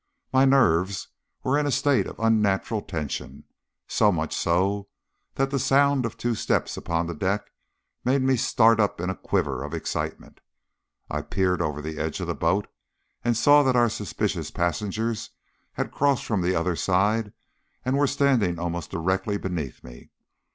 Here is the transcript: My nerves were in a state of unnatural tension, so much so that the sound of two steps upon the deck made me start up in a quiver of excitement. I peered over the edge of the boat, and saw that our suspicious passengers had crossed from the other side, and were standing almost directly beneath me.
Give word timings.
My 0.33 0.45
nerves 0.45 1.09
were 1.43 1.59
in 1.59 1.67
a 1.67 1.71
state 1.71 2.07
of 2.07 2.17
unnatural 2.17 2.81
tension, 2.81 3.43
so 3.87 4.11
much 4.11 4.35
so 4.35 4.89
that 5.35 5.51
the 5.51 5.59
sound 5.59 6.07
of 6.07 6.17
two 6.17 6.33
steps 6.33 6.75
upon 6.75 7.05
the 7.05 7.13
deck 7.13 7.51
made 8.03 8.23
me 8.23 8.35
start 8.35 8.79
up 8.79 8.99
in 8.99 9.11
a 9.11 9.15
quiver 9.15 9.63
of 9.63 9.75
excitement. 9.75 10.39
I 11.11 11.21
peered 11.21 11.61
over 11.61 11.83
the 11.83 11.99
edge 11.99 12.19
of 12.19 12.25
the 12.25 12.33
boat, 12.33 12.65
and 13.23 13.37
saw 13.37 13.61
that 13.61 13.75
our 13.75 13.89
suspicious 13.89 14.49
passengers 14.49 15.29
had 15.73 15.91
crossed 15.91 16.25
from 16.25 16.41
the 16.41 16.55
other 16.55 16.75
side, 16.75 17.31
and 17.85 17.95
were 17.95 18.07
standing 18.07 18.57
almost 18.57 18.89
directly 18.89 19.37
beneath 19.37 19.83
me. 19.83 20.09